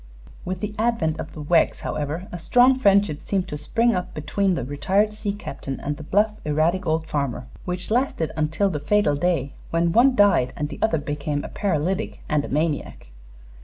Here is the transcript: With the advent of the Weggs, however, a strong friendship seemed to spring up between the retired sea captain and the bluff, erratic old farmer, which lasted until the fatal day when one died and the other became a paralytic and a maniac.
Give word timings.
With 0.45 0.61
the 0.61 0.73
advent 0.79 1.19
of 1.19 1.33
the 1.33 1.43
Weggs, 1.43 1.81
however, 1.81 2.27
a 2.31 2.39
strong 2.39 2.73
friendship 2.79 3.21
seemed 3.21 3.47
to 3.49 3.55
spring 3.55 3.93
up 3.93 4.15
between 4.15 4.55
the 4.55 4.63
retired 4.65 5.13
sea 5.13 5.31
captain 5.31 5.79
and 5.79 5.95
the 5.97 6.01
bluff, 6.01 6.31
erratic 6.43 6.87
old 6.87 7.05
farmer, 7.05 7.45
which 7.65 7.91
lasted 7.91 8.31
until 8.35 8.71
the 8.71 8.79
fatal 8.79 9.15
day 9.15 9.53
when 9.69 9.91
one 9.91 10.15
died 10.15 10.53
and 10.55 10.69
the 10.69 10.79
other 10.81 10.97
became 10.97 11.43
a 11.43 11.49
paralytic 11.49 12.19
and 12.27 12.43
a 12.43 12.49
maniac. 12.49 13.09